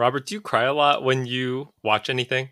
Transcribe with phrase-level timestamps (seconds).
[0.00, 2.48] Robert, do you cry a lot when you watch anything?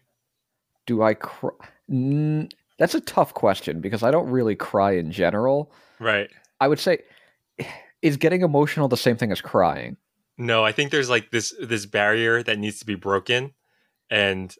[0.84, 1.52] Do I cry?
[1.90, 5.73] Mm, that's a tough question because I don't really cry in general.
[5.99, 6.29] Right.
[6.61, 6.99] I would say,
[8.03, 9.96] is getting emotional the same thing as crying?
[10.37, 13.55] No, I think there's like this this barrier that needs to be broken,
[14.11, 14.55] and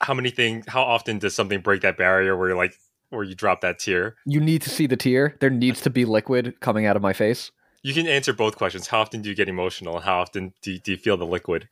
[0.00, 0.64] how many things?
[0.66, 2.72] How often does something break that barrier where you're like
[3.10, 4.16] where you drop that tear?
[4.24, 5.36] You need to see the tear.
[5.40, 7.52] There needs to be liquid coming out of my face.
[7.84, 8.88] You can answer both questions.
[8.88, 11.68] How often do you get emotional, how often do you, do you feel the liquid?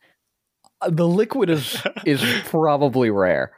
[0.81, 3.51] Uh, The liquid is is probably rare.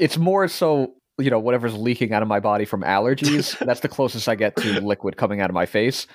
[0.00, 3.56] It's more so you know whatever's leaking out of my body from allergies.
[3.66, 6.06] that's the closest I get to liquid coming out of my face.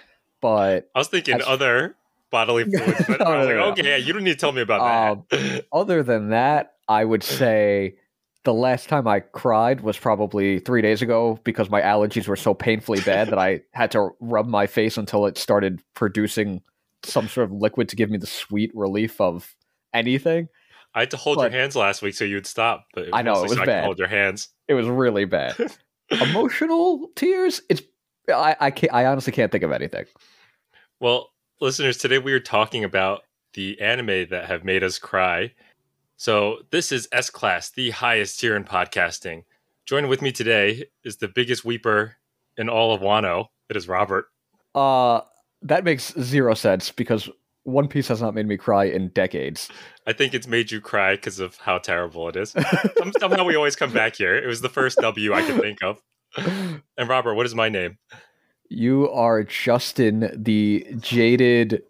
[0.41, 1.95] But I was thinking That's- other
[2.31, 3.71] bodily fluids, but No, I was no, like, no.
[3.71, 5.65] okay, yeah, you don't need to tell me about that.
[5.71, 7.95] other than that, I would say
[8.47, 12.53] the last time I cried was probably three days ago because my allergies were so
[12.53, 16.61] painfully bad that I had to rub my face until it started producing
[17.03, 19.53] some sort of liquid to give me the sweet relief of
[19.93, 20.47] anything.
[20.95, 22.85] I had to hold but- your hands last week so you'd stop.
[22.93, 23.83] But I know, it was so bad.
[23.83, 24.47] hold your hands.
[24.69, 25.57] It was really bad.
[26.09, 27.61] Emotional tears.
[27.69, 27.81] It's
[28.29, 28.93] I I can't.
[28.93, 30.05] I honestly can't think of anything.
[31.01, 33.23] Well, listeners, today we are talking about
[33.55, 35.51] the anime that have made us cry.
[36.17, 39.43] So this is S Class, the highest tier in podcasting.
[39.85, 42.13] Joining with me today is the biggest weeper
[42.57, 43.45] in all of Wano.
[43.69, 44.25] It is Robert.
[44.73, 45.21] Uh,
[45.61, 47.29] that makes zero sense because
[47.63, 49.69] One Piece has not made me cry in decades.
[50.07, 52.49] I think it's made you cry because of how terrible it is.
[52.97, 54.35] Some- Somehow we always come back here.
[54.35, 56.01] It was the first W I could think of.
[56.99, 57.99] And Robert, what is my name?
[58.69, 61.83] You are Justin, the jaded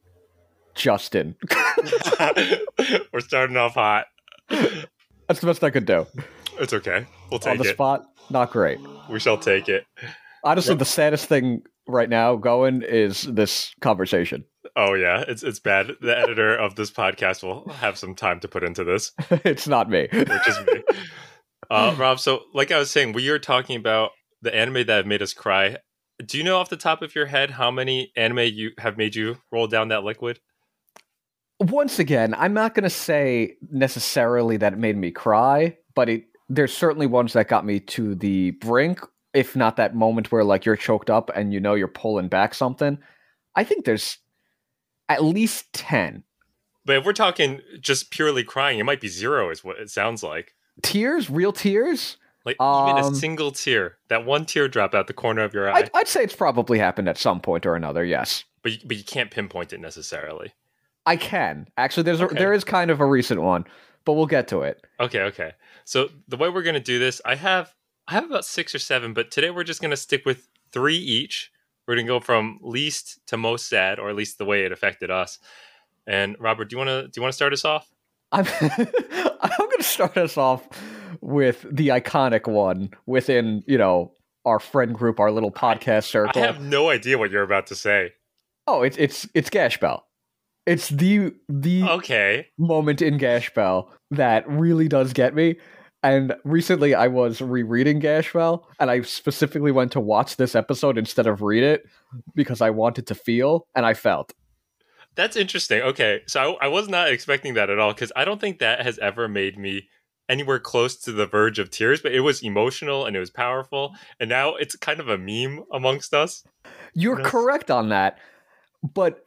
[0.75, 1.35] Justin.
[3.13, 4.05] We're starting off hot.
[4.49, 6.05] That's the best I could do.
[6.59, 7.05] It's okay.
[7.29, 7.59] We'll take it.
[7.59, 7.73] On the it.
[7.73, 8.79] spot, not great.
[9.09, 9.85] We shall take it.
[10.43, 10.79] Honestly, Yep.
[10.79, 14.45] the saddest thing right now going is this conversation.
[14.75, 15.91] Oh yeah, it's it's bad.
[16.01, 19.89] The editor of this podcast will have some time to put into this, it's not
[19.89, 20.07] me.
[20.11, 20.83] which is me.
[21.69, 25.05] Uh, Rob, so like I was saying, we are talking about the anime that have
[25.07, 25.77] made us cry.
[26.25, 29.15] Do you know off the top of your head how many anime you have made
[29.15, 30.39] you roll down that liquid?
[31.59, 36.25] Once again, I'm not going to say necessarily that it made me cry, but it
[36.49, 38.99] there's certainly ones that got me to the brink,
[39.33, 42.53] if not that moment where like you're choked up and you know you're pulling back
[42.53, 42.97] something.
[43.55, 44.19] I think there's
[45.09, 46.23] at least 10
[46.85, 50.21] But if we're talking just purely crying, it might be zero, is what it sounds
[50.23, 50.53] like.
[50.83, 52.17] tears, real tears.
[52.45, 55.69] Like even a Um, single tear, that one tear drop out the corner of your
[55.69, 58.05] eye, I'd, I'd say it's probably happened at some point or another.
[58.05, 60.53] Yes, but you, but you can't pinpoint it necessarily.
[61.07, 62.03] I can actually.
[62.03, 63.65] There's a, there is kind of a recent one,
[64.05, 64.85] but we'll get to it.
[64.99, 65.53] Okay, okay.
[65.85, 67.73] So the way we're gonna do this, I have
[68.07, 71.51] I have about six or seven, but today we're just gonna stick with three each.
[71.87, 75.09] We're gonna go from least to most sad, or at least the way it affected
[75.09, 75.39] us.
[76.05, 77.89] And Robert, do you wanna do you wanna start us off?
[78.31, 80.67] I'm I'm going to start us off
[81.21, 84.11] with the iconic one within you know
[84.45, 86.41] our friend group, our little podcast circle.
[86.41, 88.13] I have no idea what you're about to say.
[88.65, 90.06] Oh, it's it's it's Gash Bell.
[90.67, 92.47] It's the the Okay.
[92.59, 95.55] moment in Gash Bell that really does get me.
[96.03, 100.97] And recently I was rereading Gash Bell and I specifically went to watch this episode
[100.97, 101.85] instead of read it
[102.35, 104.33] because I wanted to feel and I felt.
[105.15, 105.81] That's interesting.
[105.81, 106.21] Okay.
[106.27, 108.99] So I, I was not expecting that at all because I don't think that has
[108.99, 109.89] ever made me
[110.29, 113.95] anywhere close to the verge of tears, but it was emotional and it was powerful.
[114.19, 116.43] And now it's kind of a meme amongst us.
[116.93, 118.19] You're correct on that,
[118.83, 119.23] but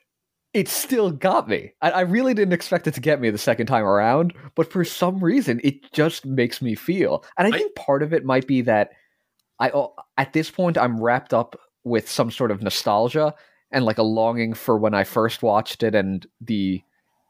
[0.52, 1.72] it still got me.
[1.80, 4.84] I, I really didn't expect it to get me the second time around, but for
[4.84, 7.24] some reason, it just makes me feel.
[7.38, 8.90] And I I- think part of it might be that
[9.60, 9.70] I,
[10.16, 13.34] at this point, I'm wrapped up with some sort of nostalgia
[13.70, 16.82] and like a longing for when I first watched it and the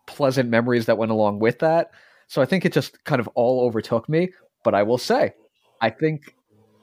[0.07, 1.91] pleasant memories that went along with that.
[2.29, 4.31] So I think it just kind of all overtook me.
[4.65, 5.33] But I will say,
[5.81, 6.35] I think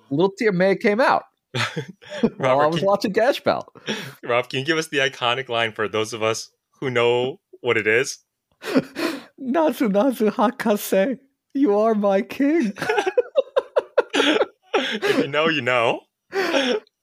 [0.09, 1.23] Little Tear May came out
[1.57, 3.67] while I Robert, was can- watching Gash Bell.
[4.23, 7.77] Rob, can you give us the iconic line for those of us who know what
[7.77, 8.19] it is?
[8.63, 11.19] Nazo Nazo Hakase,
[11.53, 12.73] you are my king.
[14.13, 16.01] if you know, you know.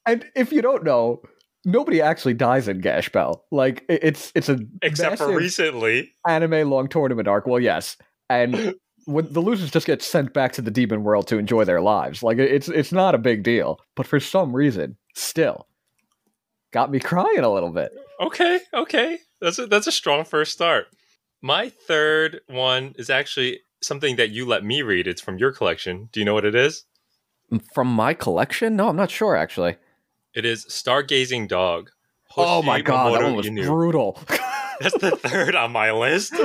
[0.05, 1.21] and if you don't know,
[1.65, 3.45] nobody actually dies in Gash Bell.
[3.51, 6.11] Like it's it's a Except for recently.
[6.27, 7.47] anime long tournament arc.
[7.47, 7.97] Well, yes,
[8.29, 11.81] and when the losers just get sent back to the demon world to enjoy their
[11.81, 12.23] lives.
[12.23, 15.67] Like it's it's not a big deal, but for some reason, still
[16.71, 17.91] got me crying a little bit.
[18.19, 19.19] Okay, okay.
[19.41, 20.87] That's a, that's a strong first start.
[21.41, 25.07] My third one is actually something that you let me read.
[25.07, 26.09] It's from your collection.
[26.11, 26.85] Do you know what it is?
[27.73, 28.75] From my collection?
[28.75, 29.75] No, I'm not sure actually.
[30.33, 31.91] It is Stargazing Dog.
[32.35, 33.65] oh my god, that one was Inu.
[33.65, 34.19] brutal.
[34.81, 36.33] That's the third on my list.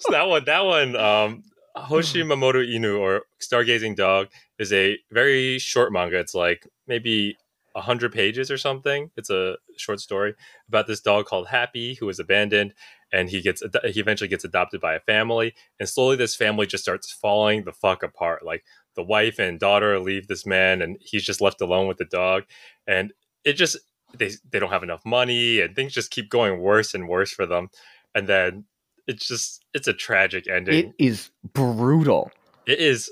[0.00, 1.42] So that one, that one, um,
[1.86, 4.28] Hoshi Mamoru Inu or Stargazing Dog
[4.58, 6.18] is a very short manga.
[6.18, 7.36] It's like maybe
[7.76, 9.10] hundred pages or something.
[9.16, 10.34] It's a short story
[10.68, 12.74] about this dog called Happy who is abandoned,
[13.12, 16.84] and he gets he eventually gets adopted by a family, and slowly this family just
[16.84, 18.44] starts falling the fuck apart.
[18.44, 18.64] Like
[18.96, 22.44] the wife and daughter leave this man, and he's just left alone with the dog,
[22.86, 23.12] and
[23.44, 23.76] it just
[24.16, 27.46] they they don't have enough money, and things just keep going worse and worse for
[27.46, 27.68] them,
[28.14, 28.64] and then
[29.08, 30.94] it's just it's a tragic ending.
[30.98, 32.30] It is brutal.
[32.66, 33.10] It is.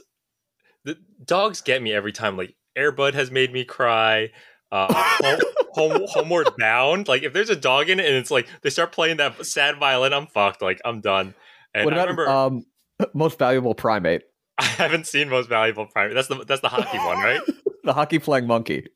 [0.84, 2.36] The dogs get me every time.
[2.36, 4.30] Like Airbud has made me cry.
[4.70, 5.40] Uh, home,
[5.72, 7.08] home, homeward bound.
[7.08, 9.78] Like if there's a dog in it and it's like they start playing that sad
[9.78, 10.62] violin, I'm fucked.
[10.62, 11.34] Like I'm done.
[11.74, 12.66] And what about remember um,
[13.14, 14.22] most valuable primate?
[14.58, 16.14] I haven't seen most valuable primate.
[16.14, 17.40] That's the that's the hockey one, right?
[17.84, 18.88] The hockey playing monkey,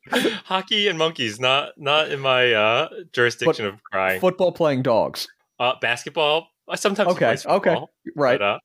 [0.43, 4.19] hockey and monkeys, not not in my uh, jurisdiction of crying.
[4.19, 5.27] football playing dogs.
[5.59, 6.50] Uh, basketball.
[6.69, 7.77] I sometimes Okay, okay,
[8.15, 8.39] Right.
[8.39, 8.59] But, uh,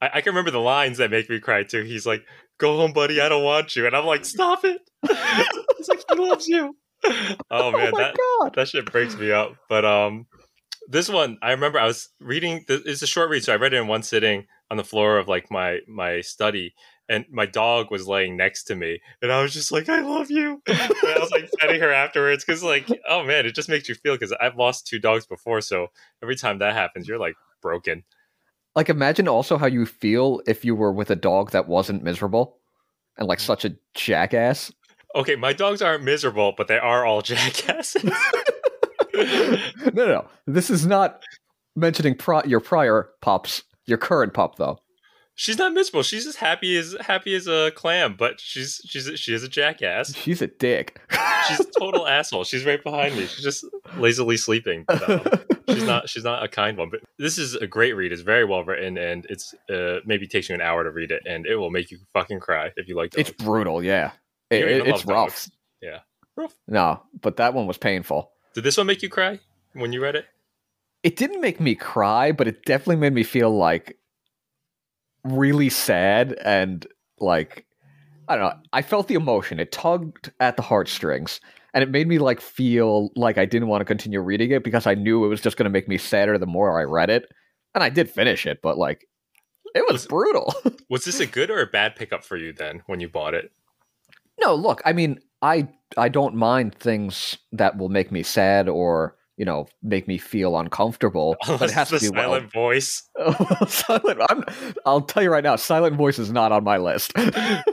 [0.00, 1.82] I, I can remember the lines that make me cry too.
[1.82, 2.24] He's like,
[2.58, 3.20] "Go home, buddy.
[3.20, 4.80] I don't want you," and I'm like, "Stop it."
[5.78, 6.76] It's like he loves you.
[7.50, 8.54] Oh man, my that god.
[8.56, 9.54] that shit breaks me up.
[9.68, 10.26] But um,
[10.88, 12.64] this one I remember I was reading.
[12.68, 15.28] It's a short read, so I read it in one sitting on the floor of
[15.28, 16.74] like my my study,
[17.08, 20.30] and my dog was laying next to me, and I was just like, "I love
[20.30, 23.94] you." And I was petting her afterwards because like, oh man, it just makes you
[23.94, 25.88] feel because I've lost two dogs before, so
[26.22, 28.04] every time that happens, you're like broken.
[28.74, 32.58] Like imagine also how you feel if you were with a dog that wasn't miserable
[33.16, 33.42] and like mm.
[33.42, 34.72] such a jackass.
[35.14, 38.04] Okay, my dogs aren't miserable, but they are all jackasses.
[39.14, 39.60] no,
[39.92, 40.28] no, no.
[40.46, 41.22] This is not
[41.74, 44.78] mentioning pri- your prior pups, your current pup though.
[45.38, 46.02] She's not miserable.
[46.02, 50.14] She's as happy as happy as a clam, but she's she's she is a jackass.
[50.14, 51.00] She's a dick.
[51.48, 52.44] She's a total asshole.
[52.44, 53.26] She's right behind me.
[53.26, 53.64] She's just
[53.96, 54.84] lazily sleeping.
[54.86, 56.90] But, um, she's not she's not a kind one.
[56.90, 58.12] But this is a great read.
[58.12, 61.22] It's very well written, and it's uh, maybe takes you an hour to read it,
[61.26, 63.28] and it will make you fucking cry if you like dogs.
[63.30, 64.10] it's brutal, yeah.
[64.50, 65.28] It- don't it- it's rough.
[65.28, 65.50] dogs.
[65.80, 65.98] Yeah,
[66.36, 66.54] rough.
[66.66, 68.32] No, but that one was painful.
[68.54, 69.38] Did this one make you cry
[69.74, 70.26] when you read it?
[71.04, 73.97] It didn't make me cry, but it definitely made me feel like
[75.32, 76.86] really sad and
[77.18, 77.64] like
[78.28, 78.60] I don't know.
[78.74, 79.58] I felt the emotion.
[79.58, 81.40] It tugged at the heartstrings,
[81.72, 84.86] and it made me like feel like I didn't want to continue reading it because
[84.86, 87.24] I knew it was just going to make me sadder the more I read it.
[87.74, 89.08] And I did finish it, but like
[89.74, 90.54] it was Was- brutal.
[90.90, 93.52] Was this a good or a bad pickup for you then when you bought it?
[94.40, 99.16] No, look, I mean, I I don't mind things that will make me sad or
[99.38, 102.24] you know make me feel uncomfortable, but it has to be well.
[102.24, 103.08] silent voice.
[103.68, 104.20] silent.
[104.28, 104.44] I'm,
[104.84, 107.14] I'll tell you right now, silent voice is not on my list.
[107.14, 107.64] that,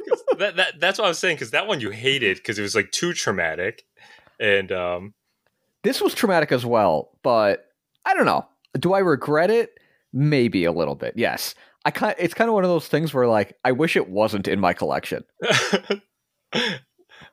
[0.55, 2.91] that that's what I was saying because that one you hated because it was like
[2.91, 3.83] too traumatic,
[4.39, 5.13] and um,
[5.83, 7.65] this was traumatic as well, but
[8.05, 8.45] I don't know.
[8.79, 9.71] Do I regret it?
[10.13, 11.13] Maybe a little bit.
[11.17, 11.55] Yes.
[11.83, 12.15] I kind.
[12.17, 14.73] It's kind of one of those things where like I wish it wasn't in my
[14.73, 15.23] collection.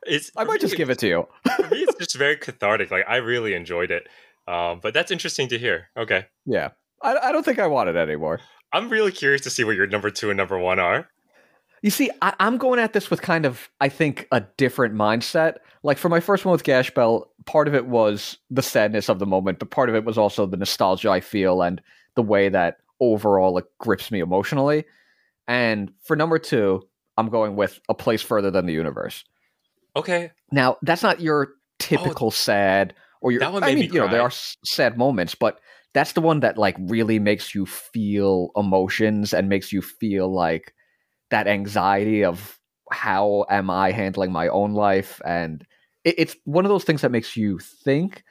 [0.07, 1.29] It's I might just give it to you.
[1.57, 1.79] for me.
[1.79, 2.91] It's just very cathartic.
[2.91, 4.09] Like I really enjoyed it.
[4.49, 5.89] Um, but that's interesting to hear.
[5.97, 6.71] Okay, Yeah.
[7.03, 8.41] I, I don't think I want it anymore.
[8.73, 11.09] I'm really curious to see what your number two and number one are.
[11.83, 15.57] You see, I, I'm going at this with kind of, I think, a different mindset.
[15.83, 19.19] Like for my first one with Gash Bell, part of it was the sadness of
[19.19, 21.83] the moment, but part of it was also the nostalgia I feel and
[22.15, 24.85] the way that overall it grips me emotionally.
[25.49, 26.83] And for number two,
[27.17, 29.25] I'm going with A Place Further Than the Universe.
[29.95, 33.41] Okay, Now, that's not your oh, typical sad or your.
[33.41, 34.33] That one I mean, me you know, there are
[34.65, 35.61] sad moments, but
[35.95, 40.75] that's the one that like really makes you feel emotions and makes you feel like
[41.31, 42.59] that anxiety of
[42.91, 45.65] how am I handling my own life, and
[46.05, 48.23] it, it's one of those things that makes you think,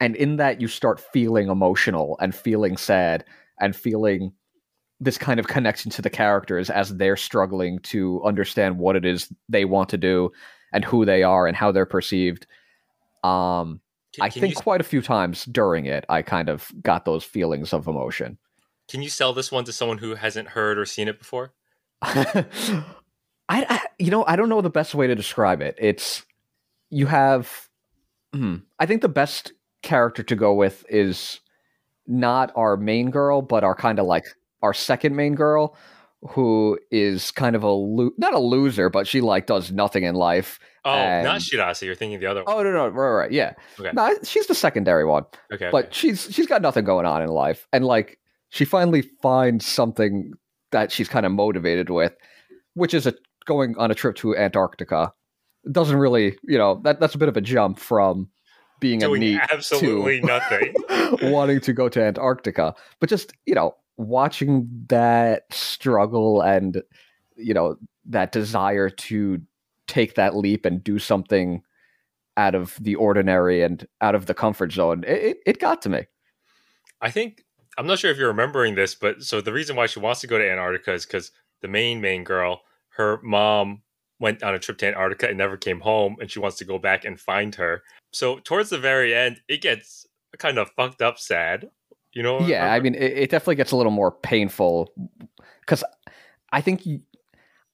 [0.00, 3.24] and in that you start feeling emotional and feeling sad
[3.60, 4.32] and feeling
[5.00, 9.32] this kind of connection to the characters as they're struggling to understand what it is
[9.48, 10.30] they want to do
[10.72, 12.46] and who they are and how they're perceived.
[13.24, 13.80] Um,
[14.14, 17.04] can, I can think you, quite a few times during it, I kind of got
[17.04, 18.38] those feelings of emotion.
[18.88, 21.52] can you sell this one to someone who hasn't heard or seen it before?
[22.02, 22.84] I,
[23.48, 25.76] I, you know, I don't know the best way to describe it.
[25.78, 26.24] It's
[26.90, 27.68] you have.
[28.34, 31.40] Hmm, I think the best character to go with is
[32.06, 34.24] not our main girl, but our kind of like
[34.62, 35.76] our second main girl,
[36.30, 40.14] who is kind of a lo- not a loser, but she like does nothing in
[40.14, 40.58] life.
[40.84, 41.82] Oh, not And- Shirase.
[41.82, 42.54] You're thinking the other one.
[42.56, 43.52] Oh no, no, right, right, yeah.
[43.78, 43.90] Okay.
[43.92, 45.24] No, she's the secondary one.
[45.52, 45.68] okay, okay.
[45.70, 48.18] but she's she's got nothing going on in life and like
[48.50, 50.32] she finally finds something
[50.72, 52.14] that she's kind of motivated with
[52.74, 53.14] which is a
[53.46, 55.12] going on a trip to antarctica
[55.72, 58.28] doesn't really you know that that's a bit of a jump from
[58.80, 60.74] being a doing neat absolutely nothing.
[61.32, 66.82] wanting to go to antarctica but just you know watching that struggle and
[67.36, 67.76] you know
[68.06, 69.40] that desire to
[69.86, 71.62] take that leap and do something
[72.36, 76.04] out of the ordinary and out of the comfort zone, it, it, got to me.
[77.00, 77.44] I think
[77.76, 80.26] I'm not sure if you're remembering this, but so the reason why she wants to
[80.26, 83.82] go to Antarctica is because the main main girl, her mom
[84.20, 86.78] went on a trip to Antarctica and never came home, and she wants to go
[86.78, 87.82] back and find her.
[88.12, 90.06] So towards the very end, it gets
[90.38, 91.68] kind of fucked up sad.
[92.12, 92.40] You know?
[92.40, 92.74] Yeah, remember?
[92.74, 94.92] I mean, it, it, definitely gets a little more painful
[95.60, 95.84] because
[96.52, 97.00] I think, you,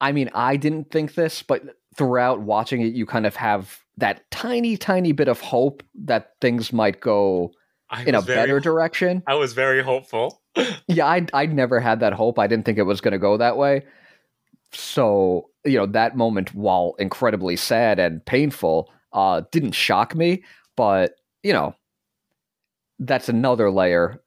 [0.01, 1.63] I mean, I didn't think this, but
[1.95, 6.73] throughout watching it, you kind of have that tiny, tiny bit of hope that things
[6.73, 7.53] might go
[7.91, 9.23] I in a very, better direction.
[9.27, 10.43] I was very hopeful.
[10.89, 12.39] yeah, I I never had that hope.
[12.39, 13.85] I didn't think it was going to go that way.
[14.73, 20.43] So you know that moment, while incredibly sad and painful, uh, didn't shock me.
[20.77, 21.75] But you know,
[22.99, 24.21] that's another layer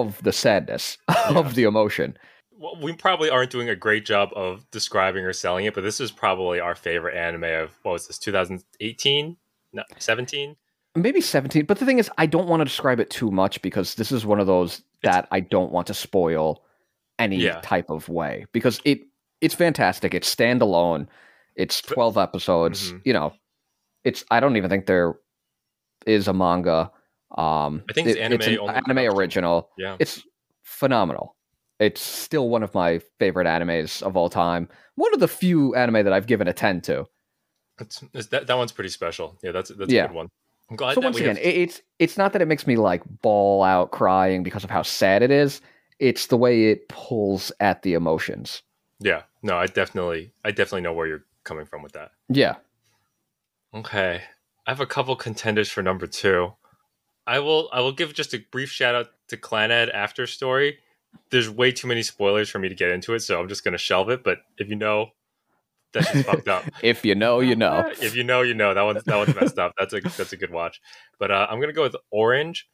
[0.00, 1.38] of the sadness yeah.
[1.38, 2.16] of the emotion.
[2.50, 6.00] Well, we probably aren't doing a great job of describing or selling it, but this
[6.00, 9.36] is probably our favorite anime of what was this 2018,
[9.72, 10.56] no, 17
[10.94, 13.94] maybe 17 but the thing is i don't want to describe it too much because
[13.94, 16.62] this is one of those that i don't want to spoil
[17.18, 17.60] any yeah.
[17.62, 19.00] type of way because it
[19.40, 21.06] it's fantastic it's standalone
[21.56, 22.98] it's 12 episodes mm-hmm.
[23.04, 23.32] you know
[24.04, 25.14] it's i don't even think there
[26.06, 26.90] is a manga
[27.36, 30.22] um i think it's it, anime, it's an anime original yeah it's
[30.62, 31.36] phenomenal
[31.78, 36.04] it's still one of my favorite animes of all time one of the few anime
[36.04, 37.06] that i've given a 10 to
[37.80, 40.04] it's, it's that, that one's pretty special yeah that's that's yeah.
[40.04, 40.28] a good one
[40.70, 40.94] I'm glad.
[40.94, 41.44] So once again, have...
[41.44, 45.22] it's it's not that it makes me like ball out crying because of how sad
[45.22, 45.60] it is.
[45.98, 48.62] It's the way it pulls at the emotions.
[48.98, 49.22] Yeah.
[49.42, 52.12] No, I definitely, I definitely know where you're coming from with that.
[52.28, 52.56] Yeah.
[53.74, 54.22] Okay.
[54.66, 56.54] I have a couple contenders for number two.
[57.26, 60.78] I will, I will give just a brief shout out to Clannad after story.
[61.30, 63.72] There's way too many spoilers for me to get into it, so I'm just going
[63.72, 64.24] to shelve it.
[64.24, 65.12] But if you know
[65.92, 66.64] that's just fucked up.
[66.82, 67.90] if you know, you know.
[68.00, 68.74] if you know, you know.
[68.74, 69.74] That one's that one's messed up.
[69.78, 70.80] That's a that's a good watch.
[71.18, 72.68] But uh, I'm gonna go with Orange.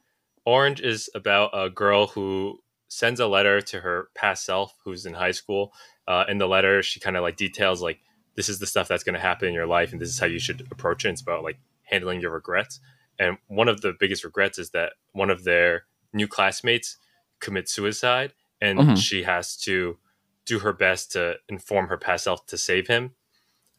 [0.45, 5.15] Orange is about a girl who sends a letter to her past self, who's in
[5.15, 5.73] high school.
[6.07, 8.01] Uh, in the letter, she kind of like details like
[8.35, 10.39] this is the stuff that's gonna happen in your life, and this is how you
[10.39, 11.11] should approach it.
[11.11, 12.81] It's about like handling your regrets.
[13.19, 16.97] And one of the biggest regrets is that one of their new classmates
[17.41, 18.95] commits suicide, and mm-hmm.
[18.95, 19.99] she has to
[20.47, 23.13] do her best to inform her past self to save him.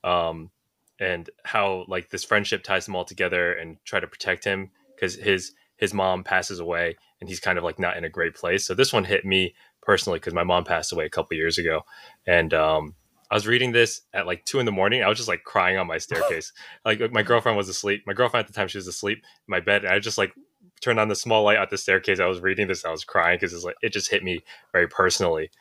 [0.04, 0.52] Um,
[1.00, 5.16] and how like this friendship ties them all together and try to protect him because
[5.16, 8.66] his his mom passes away and he's kind of like not in a great place.
[8.66, 11.82] So this one hit me personally because my mom passed away a couple years ago.
[12.28, 12.96] And um,
[13.32, 15.04] I was reading this at like two in the morning.
[15.04, 16.52] I was just like crying on my staircase.
[16.86, 18.04] like my girlfriend was asleep.
[18.08, 20.34] My girlfriend at the time she was asleep in my bed, and I just like
[20.82, 22.20] turned on the small light at the staircase.
[22.20, 22.86] I was reading this.
[22.86, 25.52] I was crying because it's like it just hit me very personally.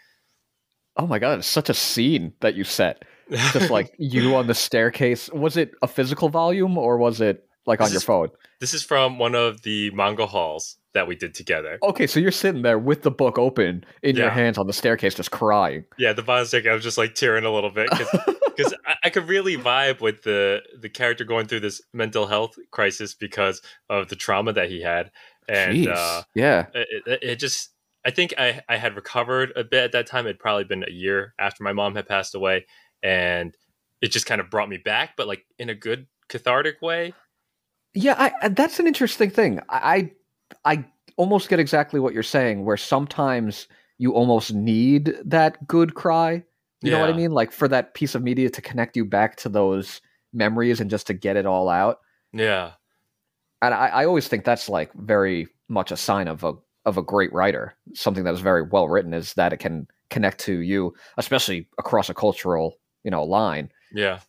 [0.96, 3.04] Oh my god, it's such a scene that you set.
[3.52, 5.28] Just like you on the staircase.
[5.30, 8.30] Was it a physical volume or was it like this on your phone?
[8.58, 11.78] This is from one of the manga hauls that we did together.
[11.82, 14.24] Okay, so you're sitting there with the book open in yeah.
[14.24, 15.84] your hands on the staircase, just crying.
[15.98, 16.70] Yeah, the bottom staircase.
[16.70, 20.22] I was just like tearing a little bit because I, I, could really vibe with
[20.22, 24.82] the the character going through this mental health crisis because of the trauma that he
[24.82, 25.10] had,
[25.48, 27.70] and uh, yeah, it, it, just
[28.04, 30.26] I think I, I had recovered a bit at that time.
[30.26, 32.64] It'd probably been a year after my mom had passed away.
[33.02, 33.54] And
[34.00, 37.12] it just kind of brought me back, but like in a good cathartic way.
[37.94, 39.60] Yeah, I, that's an interesting thing.
[39.68, 40.12] I,
[40.64, 40.84] I
[41.16, 46.44] almost get exactly what you're saying, where sometimes you almost need that good cry.
[46.80, 46.92] You yeah.
[46.92, 47.32] know what I mean?
[47.32, 50.00] Like for that piece of media to connect you back to those
[50.32, 52.00] memories and just to get it all out.
[52.32, 52.72] Yeah.
[53.60, 57.02] And I, I always think that's like very much a sign of a of a
[57.02, 60.94] great writer, something that is very well written, is that it can connect to you,
[61.18, 63.70] especially across a cultural you know line.
[63.92, 64.20] Yeah.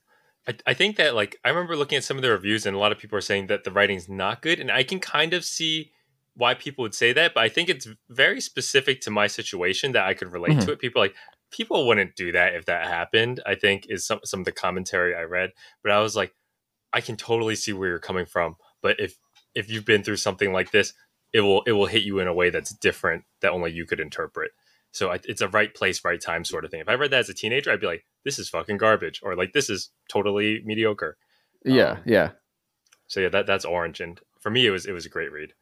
[0.47, 2.79] I, I think that like I remember looking at some of the reviews and a
[2.79, 5.45] lot of people are saying that the writing's not good and I can kind of
[5.45, 5.91] see
[6.39, 10.05] why people would say that, but I think it's very specific to my situation that
[10.05, 10.65] I could relate mm-hmm.
[10.67, 10.79] to it.
[10.79, 11.13] People like
[11.51, 13.41] people wouldn't do that if that happened.
[13.45, 15.51] I think is some some of the commentary I read,
[15.83, 16.33] but I was like,
[16.93, 18.55] I can totally see where you're coming from.
[18.81, 19.17] But if
[19.53, 20.93] if you've been through something like this,
[21.33, 23.99] it will it will hit you in a way that's different that only you could
[23.99, 24.51] interpret.
[24.91, 26.79] So it's a right place, right time sort of thing.
[26.79, 29.35] If I read that as a teenager, I'd be like, "This is fucking garbage," or
[29.35, 31.17] like, "This is totally mediocre."
[31.65, 32.31] Yeah, um, yeah.
[33.07, 35.53] So yeah, that that's Orange, and for me, it was it was a great read.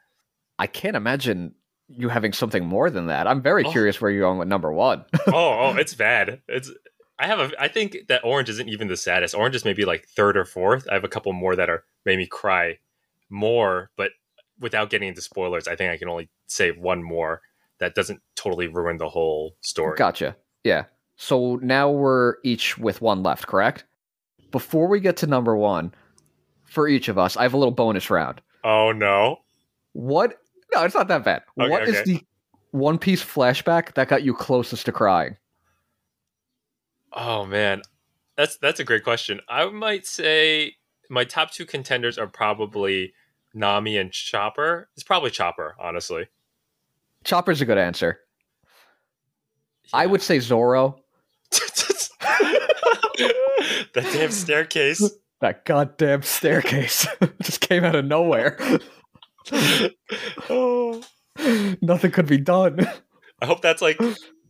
[0.59, 1.53] I can't imagine
[1.87, 3.27] you having something more than that.
[3.27, 3.71] I'm very oh.
[3.71, 5.05] curious where you're going with number one.
[5.27, 6.41] oh, oh, it's bad.
[6.47, 6.71] It's
[7.19, 9.35] I have a I think that Orange isn't even the saddest.
[9.35, 10.87] Orange is maybe like third or fourth.
[10.89, 12.79] I have a couple more that are made me cry
[13.29, 14.11] more, but
[14.59, 17.41] without getting into spoilers, I think I can only say one more
[17.79, 19.97] that doesn't totally ruin the whole story.
[19.97, 20.35] Gotcha.
[20.63, 20.85] Yeah.
[21.15, 23.85] So now we're each with one left, correct?
[24.51, 25.93] Before we get to number one,
[26.65, 28.41] for each of us, I have a little bonus round.
[28.63, 29.37] Oh no.
[29.93, 30.39] What?
[30.73, 31.43] No, it's not that bad.
[31.59, 32.03] Okay, What is okay.
[32.03, 32.21] the
[32.71, 35.37] One Piece flashback that got you closest to crying?
[37.13, 37.81] Oh man,
[38.35, 39.39] that's that's a great question.
[39.49, 40.75] I might say
[41.09, 43.13] my top two contenders are probably
[43.53, 44.89] Nami and Chopper.
[44.95, 46.27] It's probably Chopper, honestly.
[47.23, 48.19] Chopper's a good answer.
[49.93, 50.99] I would say Zoro.
[51.51, 52.09] that
[53.93, 55.09] damn staircase.
[55.39, 57.05] That goddamn staircase
[57.43, 58.57] just came out of nowhere.
[60.49, 61.03] Oh,
[61.81, 62.87] Nothing could be done.
[63.41, 63.99] I hope that's like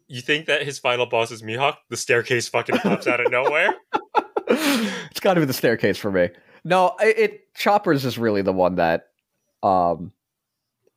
[0.08, 1.76] you think that his final boss is Mihawk.
[1.90, 3.76] The staircase fucking pops out of nowhere.
[4.48, 6.30] it's got to be the staircase for me.
[6.64, 9.08] No, it, it Chopper's is really the one that
[9.64, 10.12] um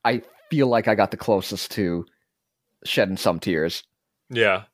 [0.05, 2.07] I feel like I got the closest to
[2.85, 3.83] shedding some tears.
[4.29, 4.65] Yeah.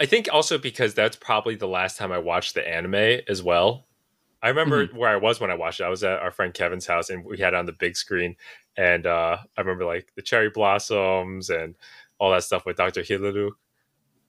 [0.00, 3.86] I think also because that's probably the last time I watched the anime as well.
[4.42, 5.84] I remember where I was when I watched it.
[5.84, 8.34] I was at our friend Kevin's house and we had it on the big screen.
[8.76, 11.74] And uh, I remember like the cherry blossoms and
[12.18, 13.02] all that stuff with Dr.
[13.02, 13.52] Hiriluk.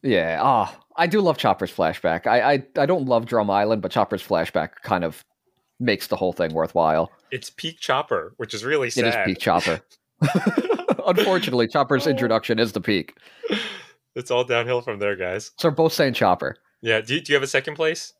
[0.01, 2.27] Yeah, ah, I do love Chopper's flashback.
[2.27, 5.23] I, I I don't love Drum Island, but Chopper's flashback kind of
[5.79, 7.11] makes the whole thing worthwhile.
[7.31, 9.05] It's peak Chopper, which is really sad.
[9.05, 9.81] It is peak Chopper.
[11.07, 13.17] Unfortunately, Chopper's introduction is the peak.
[14.15, 15.51] it's all downhill from there, guys.
[15.57, 16.57] So we're both saying Chopper.
[16.81, 17.01] Yeah.
[17.01, 18.13] Do you, do you have a second place?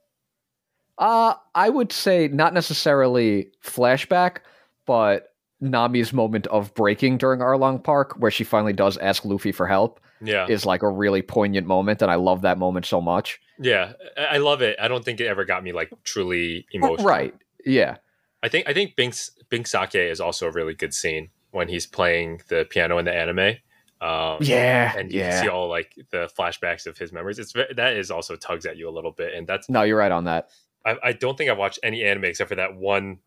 [0.98, 4.38] Uh, I would say not necessarily flashback,
[4.86, 5.33] but
[5.64, 10.00] Nami's moment of breaking during Arlong Park, where she finally does ask Luffy for help,
[10.22, 10.46] Yeah.
[10.48, 13.40] is like a really poignant moment, and I love that moment so much.
[13.60, 13.94] Yeah.
[14.18, 14.78] I love it.
[14.82, 17.06] I don't think it ever got me like truly emotional.
[17.08, 17.34] Right.
[17.66, 17.98] Yeah.
[18.42, 21.86] I think I think Binks Bink Sake is also a really good scene when he's
[21.88, 23.56] playing the piano in the anime.
[24.02, 24.94] Um, Yeah.
[24.98, 27.40] and you can see all like the flashbacks of his memories.
[27.40, 30.12] It's that is also tugs at you a little bit, and that's No, you're right
[30.12, 30.50] on that.
[30.86, 33.20] I, I don't think I've watched any anime except for that one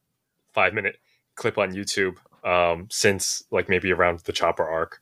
[0.52, 0.96] five minute
[1.36, 5.00] clip on YouTube um, since like maybe around the Chopper arc.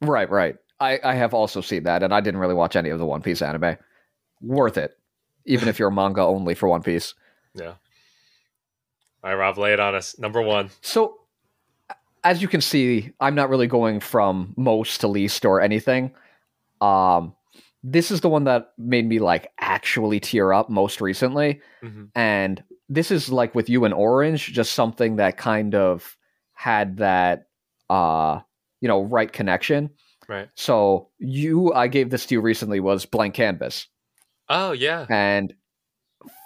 [0.00, 0.56] Right, right.
[0.80, 3.22] I, I have also seen that, and I didn't really watch any of the One
[3.22, 3.76] Piece anime.
[4.42, 4.98] Worth it,
[5.46, 7.14] even if you're manga only for One Piece.
[7.54, 7.74] Yeah.
[9.24, 10.18] All right, Rob, lay it on us.
[10.18, 10.70] Number one.
[10.82, 11.18] So,
[12.22, 16.12] as you can see, I'm not really going from most to least or anything.
[16.80, 17.34] Um,
[17.88, 22.08] this is the one that made me like actually tear up most recently, Mhm.
[22.16, 26.16] and this is like with you and Orange, just something that kind of
[26.52, 27.46] had that,
[27.90, 28.40] uh,
[28.80, 29.90] you know, right connection.
[30.28, 30.48] Right.
[30.56, 33.86] So you, I gave this to you recently was Blank Canvas.
[34.48, 35.06] Oh yeah.
[35.08, 35.54] And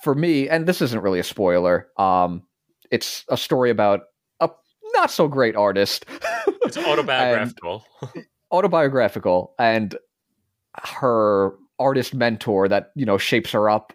[0.03, 2.43] for me, and this isn't really a spoiler, um,
[2.91, 4.01] it's a story about
[4.41, 4.51] a
[4.95, 6.05] not so great artist.
[6.63, 7.85] It's autobiographical.
[8.15, 9.97] and autobiographical, and
[10.77, 13.93] her artist mentor that, you know, shapes her up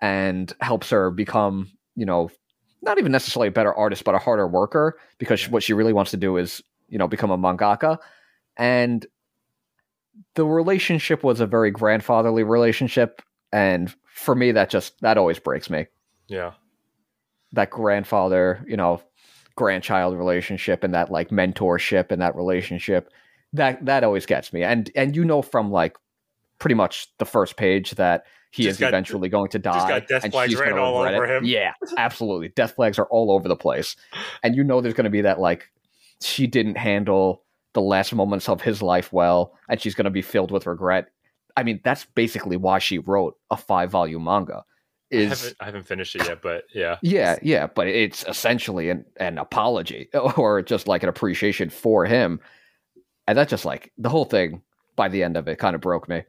[0.00, 2.30] and helps her become, you know,
[2.82, 6.12] not even necessarily a better artist, but a harder worker because what she really wants
[6.12, 7.98] to do is, you know, become a mangaka.
[8.56, 9.04] And
[10.34, 13.20] the relationship was a very grandfatherly relationship.
[13.52, 15.86] And for me, that just, that always breaks me.
[16.28, 16.52] yeah.
[17.52, 19.00] That grandfather, you know,
[19.56, 23.10] grandchild relationship and that like mentorship and that relationship
[23.52, 25.96] that that always gets me and and you know from like
[26.58, 30.08] pretty much the first page that he Just is got- eventually going to die got
[30.08, 31.30] death and flags she's gonna all over it.
[31.38, 31.44] him.
[31.44, 33.96] yeah absolutely death flags are all over the place
[34.42, 35.70] and you know there's going to be that like
[36.20, 40.22] she didn't handle the last moments of his life well and she's going to be
[40.22, 41.08] filled with regret
[41.56, 44.64] i mean that's basically why she wrote a five volume manga
[45.10, 46.96] I is haven't, I haven't finished it yet, but yeah.
[47.00, 52.40] yeah, yeah, but it's essentially an, an apology or just like an appreciation for him.
[53.28, 54.62] And that just like the whole thing
[54.96, 56.24] by the end of it kind of broke me.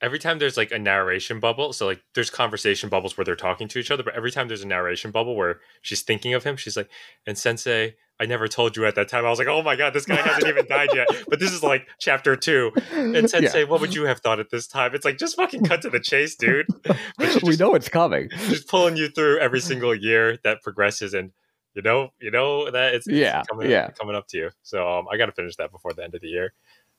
[0.00, 3.66] every time there's like a narration bubble, so like there's conversation bubbles where they're talking
[3.68, 6.56] to each other, but every time there's a narration bubble where she's thinking of him,
[6.56, 6.88] she's like,
[7.26, 9.26] and Sensei, I never told you at that time.
[9.26, 11.08] I was like, oh my God, this guy hasn't even died yet.
[11.28, 12.70] But this is like chapter two.
[12.92, 14.94] And Yeah, Sensei, what would you have thought at this time?
[14.94, 16.66] It's like, just fucking cut to the chase, dude.
[17.32, 18.28] She we know it's coming.
[18.48, 21.12] just pulling you through every single year that progresses.
[21.14, 21.32] And
[21.74, 23.90] you know, you know that it's, it's Yeah, coming, yeah.
[23.90, 24.50] coming up to you.
[24.62, 26.52] So um, I got to finish that before the end of the year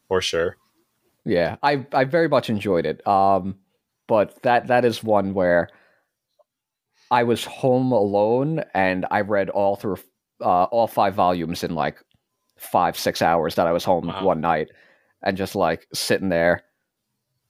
[0.08, 0.58] for sure.
[1.26, 3.06] Yeah, I I very much enjoyed it.
[3.08, 3.58] Um,
[4.08, 5.70] but that that is one where
[7.12, 9.98] I was home alone and I read all through
[10.42, 11.98] uh, all five volumes in like
[12.58, 14.24] five six hours that I was home Wow.
[14.24, 14.70] one night,
[15.24, 16.64] and just like sitting there,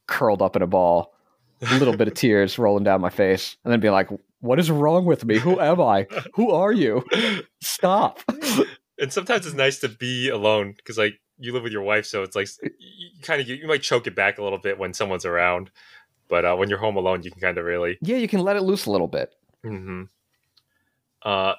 [0.08, 1.14] curled up in a ball,
[1.62, 4.10] a little bit of tears rolling down my face, and then being like,
[4.42, 5.38] "What is wrong with me?
[5.40, 6.08] Who am I?
[6.36, 7.04] Who are you?
[7.62, 8.20] Stop!"
[9.00, 12.24] and sometimes it's nice to be alone because like you live with your wife, so
[12.24, 12.48] it's like
[12.80, 15.72] you, kind of you, you might choke it back a little bit when someone's around,
[16.28, 17.98] but uh, when you're home alone, you can kind of really.
[18.02, 19.34] Yeah, you can let it loose a little bit.
[19.64, 20.04] hmm
[21.24, 21.56] Uh,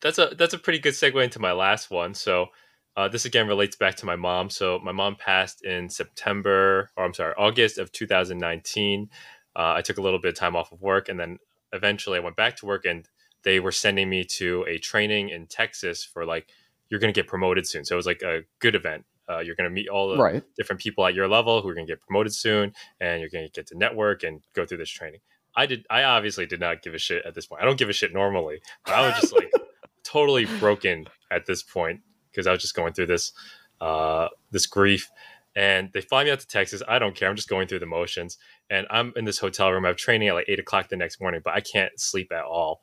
[0.00, 2.14] that's a that's a pretty good segue into my last one.
[2.14, 2.46] So,
[2.96, 4.50] uh, this again relates back to my mom.
[4.50, 9.08] So, my mom passed in September, or I'm sorry, August of 2019.
[9.54, 11.38] Uh, I took a little bit of time off of work, and then
[11.72, 13.08] eventually I went back to work, and
[13.44, 16.48] they were sending me to a training in Texas for like
[16.88, 17.84] you're going to get promoted soon.
[17.84, 19.04] So it was like a good event.
[19.28, 20.42] Uh, you're going to meet all the Right.
[20.56, 23.46] different people at your level who are going to get promoted soon, and you're going
[23.46, 25.20] to get to network and go through this training.
[25.56, 25.86] I did.
[25.90, 27.62] I obviously did not give a shit at this point.
[27.62, 29.50] I don't give a shit normally, but I was just like
[30.04, 32.00] totally broken at this point
[32.30, 33.32] because I was just going through this
[33.80, 35.10] uh, this grief.
[35.56, 36.82] And they fly me out to Texas.
[36.86, 37.28] I don't care.
[37.28, 38.38] I'm just going through the motions.
[38.70, 39.84] And I'm in this hotel room.
[39.84, 42.44] I have training at like eight o'clock the next morning, but I can't sleep at
[42.44, 42.80] all.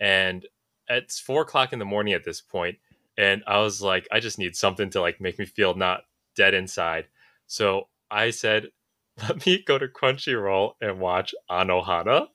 [0.00, 0.46] And
[0.88, 2.76] it's four o'clock in the morning at this point,
[3.16, 6.02] and I was like, I just need something to like make me feel not
[6.36, 7.06] dead inside.
[7.46, 8.68] So I said,
[9.28, 12.26] let me go to Crunchyroll and watch Anohana.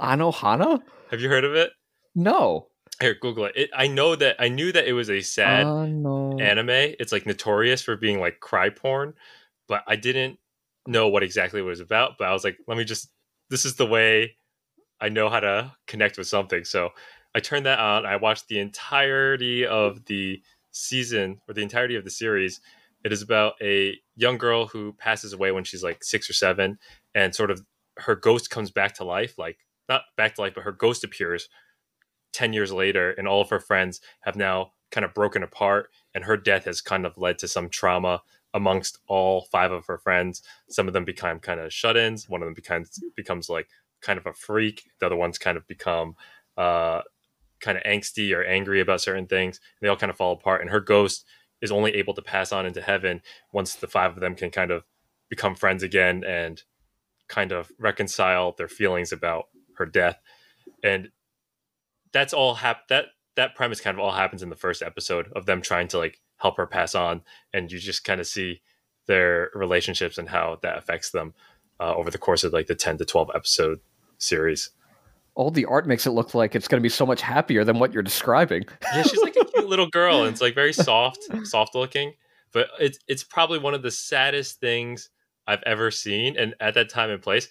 [0.00, 0.80] Anohana?
[1.10, 1.70] Have you heard of it?
[2.14, 2.68] No.
[3.00, 3.52] Here, Google it.
[3.56, 3.70] it.
[3.74, 6.70] I know that I knew that it was a sad oh, Ano- anime.
[6.70, 9.14] It's like notorious for being like cry porn,
[9.68, 10.38] but I didn't
[10.86, 12.18] know what exactly it was about.
[12.18, 13.10] But I was like, let me just.
[13.50, 14.36] This is the way
[15.00, 16.64] I know how to connect with something.
[16.64, 16.90] So
[17.34, 18.04] I turned that on.
[18.04, 22.60] I watched the entirety of the season or the entirety of the series.
[23.04, 26.78] It is about a young girl who passes away when she's like six or seven,
[27.14, 27.62] and sort of
[27.98, 29.38] her ghost comes back to life.
[29.38, 29.58] Like
[29.88, 31.48] not back to life, but her ghost appears
[32.32, 36.24] 10 years later and all of her friends have now kind of broken apart and
[36.24, 38.22] her death has kind of led to some trauma
[38.54, 40.42] amongst all five of her friends.
[40.68, 43.68] Some of them become kind of shut-ins one of them becomes becomes like
[44.00, 44.84] kind of a freak.
[45.00, 46.14] The other ones kind of become
[46.56, 47.02] uh
[47.60, 50.70] kind of angsty or angry about certain things they all kind of fall apart and
[50.70, 51.24] her ghost
[51.60, 53.20] is only able to pass on into heaven
[53.52, 54.84] once the five of them can kind of
[55.28, 56.62] become friends again and
[57.28, 60.18] kind of reconcile their feelings about her death.
[60.82, 61.10] And
[62.12, 65.46] that's all hap- that that premise kind of all happens in the first episode of
[65.46, 68.60] them trying to like help her pass on and you just kind of see
[69.06, 71.34] their relationships and how that affects them
[71.80, 73.80] uh, over the course of like the 10 to 12 episode
[74.18, 74.70] series
[75.34, 77.78] All the art makes it look like it's going to be so much happier than
[77.78, 78.64] what you're describing.
[78.92, 82.14] yeah she's like a cute little girl and it's like very soft soft looking
[82.52, 85.10] but it's it's probably one of the saddest things
[85.46, 87.48] i've ever seen and at that time and place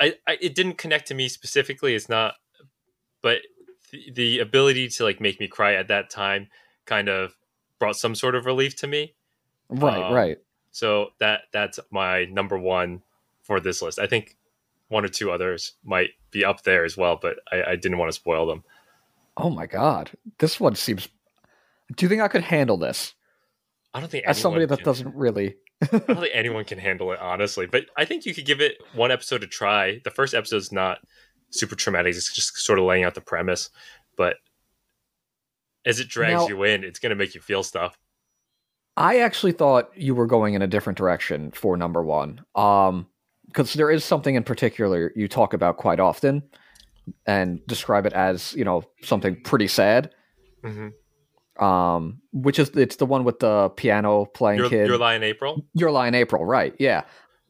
[0.00, 2.34] I, I it didn't connect to me specifically it's not
[3.22, 3.38] but
[3.94, 6.48] the, the ability to like make me cry at that time
[6.84, 7.34] kind of
[7.78, 9.14] brought some sort of relief to me
[9.70, 10.38] Right, Um, right.
[10.70, 13.02] so that that's my number one
[13.42, 14.36] for this list i think
[14.88, 18.10] one or two others might be up there as well but i, I didn't want
[18.10, 18.62] to spoil them
[19.36, 20.12] Oh my god.
[20.38, 21.08] This one seems
[21.96, 23.14] Do you think I could handle this?
[23.92, 27.10] i don't think As somebody that can- doesn't really I don't think anyone can handle
[27.12, 27.66] it, honestly.
[27.66, 30.00] But I think you could give it one episode to try.
[30.04, 30.98] The first episode is not
[31.54, 33.70] super traumatic; it's just sort of laying out the premise.
[34.16, 34.36] But
[35.86, 37.98] as it drags Now- you in, it's going to make you feel stuff.
[38.96, 42.44] I actually thought you were going in a different direction for number one.
[42.54, 43.06] Um,
[43.48, 46.42] because there is something in particular you talk about quite often
[47.26, 50.10] and describe it as, you know, something pretty sad.
[50.64, 50.88] hmm
[51.62, 54.86] Um, which is it's the one with the piano playing Your, kid.
[54.86, 55.64] your lie in April.
[55.74, 56.74] Your Lie in April, right?
[56.78, 57.02] Yeah.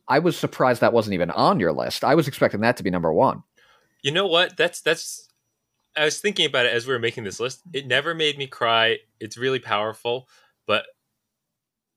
[0.09, 2.05] I was surprised that wasn't even on your list.
[2.05, 3.43] I was expecting that to be number one.
[4.05, 4.57] You know what?
[4.57, 5.29] That's that's.
[5.97, 7.63] I was thinking about it as we were making this list.
[7.73, 8.99] It never made me cry.
[9.21, 10.29] It's really powerful,
[10.67, 10.85] but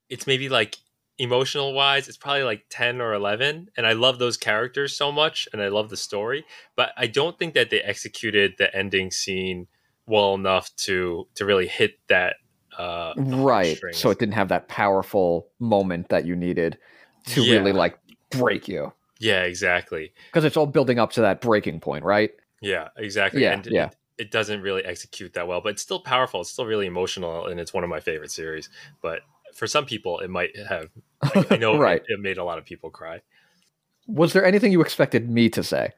[0.10, 0.78] it's maybe like
[1.20, 3.70] emotional wise, it's probably like 10 or 11.
[3.76, 7.38] And I love those characters so much and I love the story, but I don't
[7.40, 9.68] think that they executed the ending scene
[10.06, 12.36] well enough to to really hit that
[12.78, 13.78] uh Right.
[13.94, 16.78] So it didn't have that powerful moment that you needed
[17.28, 17.60] to Yeah.
[17.60, 17.98] really like
[18.32, 18.94] break you.
[19.20, 20.14] Yeah, exactly.
[20.28, 22.32] Because it's all building up to that breaking point, right?
[22.62, 23.44] Yeah, exactly.
[23.44, 23.90] Yeah, and yeah.
[24.18, 26.42] It, doesn't really execute that well, but it's still powerful.
[26.42, 28.70] It's still really emotional, and it's one of my favorite series.
[29.02, 29.22] But
[29.54, 30.90] for some people, it might have.
[31.36, 32.02] Like, I know Right.
[32.08, 33.22] it, it made a lot of people cry.
[34.08, 35.92] Was there anything you expected me to say?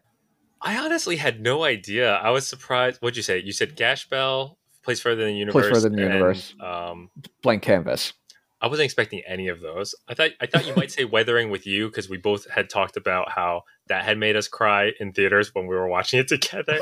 [0.61, 2.15] I honestly had no idea.
[2.15, 3.01] I was surprised.
[3.01, 3.39] What'd you say?
[3.39, 5.67] You said Gash Bell Place further than the universe.
[5.69, 6.55] Further Than the and, Universe.
[6.59, 7.09] Um,
[7.43, 8.13] Blank canvas.
[8.61, 9.95] I wasn't expecting any of those.
[10.07, 12.97] I thought I thought you might say Weathering with You because we both had talked
[12.97, 16.79] about how that had made us cry in theaters when we were watching it together.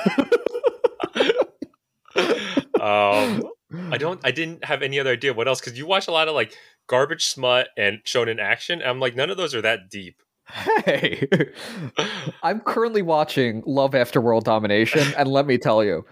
[2.81, 3.43] um,
[3.91, 4.19] I don't.
[4.23, 6.55] I didn't have any other idea what else because you watch a lot of like
[6.87, 8.81] garbage smut and shonen action.
[8.81, 10.21] And I'm like, none of those are that deep.
[10.49, 11.27] Hey,
[12.43, 16.05] I'm currently watching Love After World Domination, and let me tell you,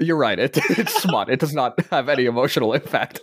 [0.00, 0.38] you're right.
[0.38, 1.30] It, it's smut.
[1.30, 3.20] It does not have any emotional impact.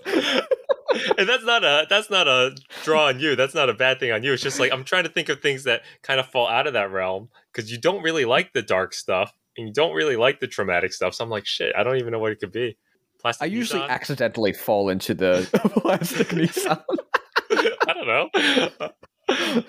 [1.17, 3.35] And that's not a that's not a draw on you.
[3.35, 4.33] That's not a bad thing on you.
[4.33, 6.73] It's just like I'm trying to think of things that kind of fall out of
[6.73, 10.39] that realm because you don't really like the dark stuff and you don't really like
[10.39, 11.13] the traumatic stuff.
[11.13, 12.77] So I'm like, shit, I don't even know what it could be.
[13.21, 13.95] Plastic I usually Nee-san?
[13.95, 15.47] accidentally fall into the
[15.81, 16.77] plastic Nee-san.
[17.51, 19.63] I don't know.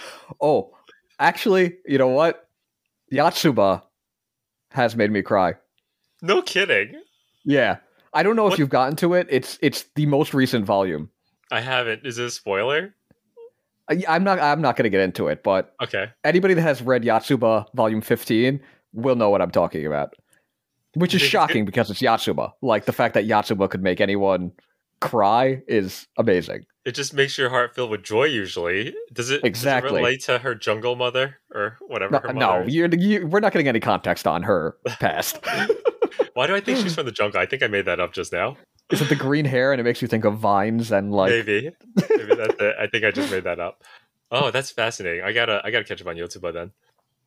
[0.40, 0.72] oh,
[1.18, 2.48] actually, you know what?
[3.12, 3.82] Yotsuba
[4.70, 5.54] has made me cry.
[6.22, 7.00] No kidding.
[7.44, 7.78] Yeah.
[8.12, 8.54] I don't know what?
[8.54, 9.26] if you've gotten to it.
[9.30, 11.10] It's it's the most recent volume.
[11.50, 12.06] I haven't.
[12.06, 12.94] Is it a spoiler?
[13.90, 14.38] Uh, I, I'm not.
[14.38, 15.42] I'm not going to get into it.
[15.42, 18.60] But okay, anybody that has read Yotsuba Volume 15
[18.92, 20.14] will know what I'm talking about.
[20.94, 22.52] Which is shocking because it's Yotsuba.
[22.62, 24.52] Like the fact that Yotsuba could make anyone
[25.00, 26.66] cry is amazing.
[26.84, 28.24] It just makes your heart fill with joy.
[28.24, 32.20] Usually, does it exactly does it relate to her jungle mother or whatever?
[32.32, 35.38] No, no you're, you, we're not getting any context on her past.
[36.34, 37.40] Why do I think she's from the jungle?
[37.40, 38.56] I think I made that up just now.
[38.90, 41.70] Is it the green hair and it makes you think of vines and like maybe
[41.96, 42.74] maybe that's it.
[42.78, 43.82] I think I just made that up.
[44.32, 45.22] Oh, that's fascinating.
[45.22, 46.72] I gotta I gotta catch up on YouTube Yotsuba then.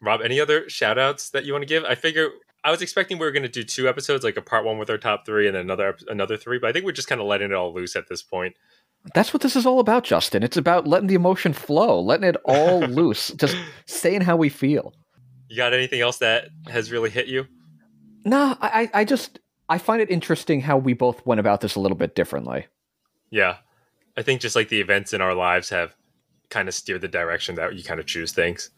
[0.01, 1.85] Rob, any other shout outs that you want to give?
[1.85, 2.31] I figure
[2.65, 4.89] I was expecting we were going to do two episodes, like a part one with
[4.89, 6.59] our top three, and then another another three.
[6.59, 8.55] But I think we're just kind of letting it all loose at this point.
[9.13, 10.43] That's what this is all about, Justin.
[10.43, 14.93] It's about letting the emotion flow, letting it all loose, just saying how we feel.
[15.49, 17.47] You got anything else that has really hit you?
[18.25, 21.79] No, I, I just I find it interesting how we both went about this a
[21.79, 22.67] little bit differently.
[23.29, 23.57] Yeah,
[24.15, 25.95] I think just like the events in our lives have
[26.49, 28.69] kind of steered the direction that you kind of choose things.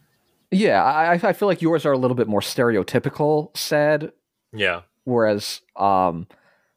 [0.51, 4.12] Yeah, I, I feel like yours are a little bit more stereotypical sad.
[4.53, 4.81] Yeah.
[5.03, 6.27] Whereas um,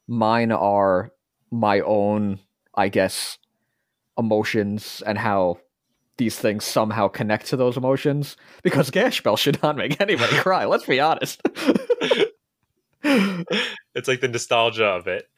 [0.07, 1.13] mine are
[1.51, 2.41] my own,
[2.75, 3.39] I guess,
[4.19, 5.61] emotions and how
[6.17, 8.37] these things somehow connect to those emotions.
[8.63, 10.65] Because Gash Bell should not make anybody cry.
[10.65, 11.41] Let's be honest.
[13.03, 15.29] it's like the nostalgia of it.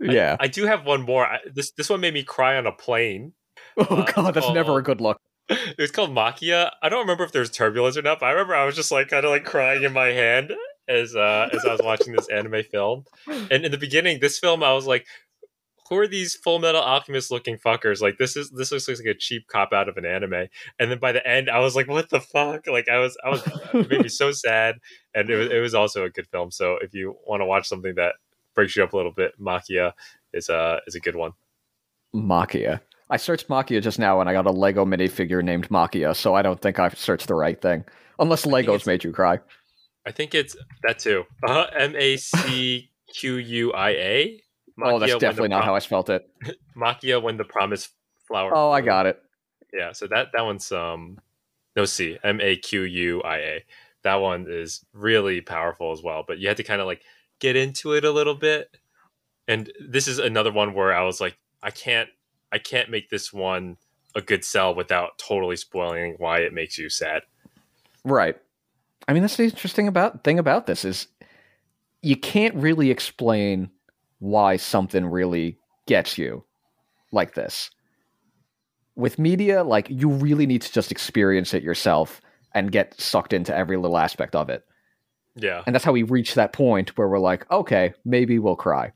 [0.00, 1.26] Yeah, I, I do have one more.
[1.26, 3.32] I, this this one made me cry on a plane.
[3.76, 5.20] Oh uh, god, that's never a good look.
[5.78, 6.70] was called Maquia.
[6.82, 9.08] I don't remember if there's turbulence or not, but I remember I was just like
[9.08, 10.52] kind of like crying in my hand
[10.88, 13.04] as uh as I was watching this anime film.
[13.26, 15.06] And in the beginning, this film, I was like,
[15.88, 18.00] who are these Full Metal Alchemist looking fuckers?
[18.00, 20.48] Like this is this looks like a cheap cop out of an anime.
[20.78, 22.66] And then by the end, I was like, what the fuck?
[22.66, 23.42] Like I was I was
[23.74, 24.76] it made me so sad.
[25.14, 26.50] And it was it was also a good film.
[26.50, 28.14] So if you want to watch something that
[28.54, 29.92] breaks you up a little bit, Maquia
[30.32, 31.32] is a is a good one.
[32.14, 32.80] Maquia.
[33.10, 36.42] I searched Maquia just now and I got a Lego minifigure named Maquia, so I
[36.42, 37.84] don't think I've searched the right thing.
[38.18, 39.38] Unless Legos made you cry.
[40.06, 41.24] I think it's that too.
[41.46, 44.42] Uh, M A C Q U I A.
[44.82, 46.28] oh, that's definitely not how I spelled it.
[46.76, 47.88] Maquia when the promise
[48.26, 48.52] flower.
[48.54, 49.20] Oh, I got it.
[49.72, 51.18] Yeah, so that that one's um
[51.76, 53.64] no C M A Q U I A.
[54.02, 57.02] That one is really powerful as well, but you had to kind of like
[57.40, 58.76] get into it a little bit.
[59.46, 62.08] And this is another one where I was like, I can't
[62.52, 63.76] I can't make this one
[64.14, 67.22] a good sell without totally spoiling why it makes you sad.
[68.04, 68.36] Right.
[69.06, 71.08] I mean, that's the interesting about thing about this is
[72.02, 73.70] you can't really explain
[74.18, 76.44] why something really gets you
[77.12, 77.70] like this.
[78.96, 82.20] With media, like you really need to just experience it yourself
[82.54, 84.64] and get sucked into every little aspect of it.
[85.36, 85.62] Yeah.
[85.66, 88.92] And that's how we reach that point where we're like, okay, maybe we'll cry.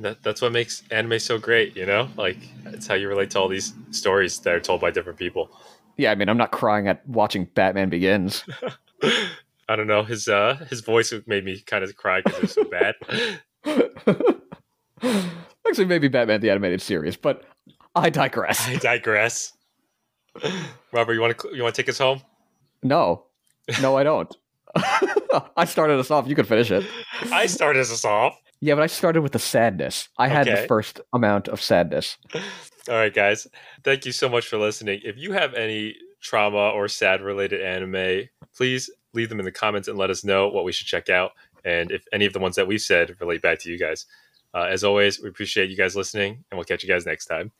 [0.00, 2.08] That, that's what makes anime so great, you know?
[2.16, 2.36] Like,
[2.66, 5.50] it's how you relate to all these stories that are told by different people.
[5.96, 8.44] Yeah, I mean, I'm not crying at watching Batman Begins.
[9.68, 10.02] I don't know.
[10.02, 12.94] His uh, his voice made me kind of cry because it was so bad.
[15.66, 17.44] Actually, maybe Batman the Animated Series, but
[17.94, 18.66] I digress.
[18.66, 19.52] I digress.
[20.92, 22.22] Robert, you want to you want to take us home?
[22.82, 23.24] No,
[23.80, 24.34] no, I don't.
[25.56, 26.26] I started us off.
[26.26, 26.84] You can finish it.
[27.30, 28.36] I started us off.
[28.60, 30.08] Yeah, but I started with the sadness.
[30.18, 30.62] I had okay.
[30.62, 32.16] the first amount of sadness.
[32.34, 33.46] All right, guys.
[33.84, 35.00] Thank you so much for listening.
[35.04, 39.88] If you have any trauma or sad related anime, please leave them in the comments
[39.88, 41.32] and let us know what we should check out.
[41.64, 44.06] And if any of the ones that we've said relate back to you guys.
[44.54, 47.50] Uh, as always, we appreciate you guys listening, and we'll catch you guys next time.